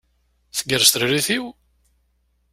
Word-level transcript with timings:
Tgerrez 0.55 0.91
tiririt-iw? 0.91 1.45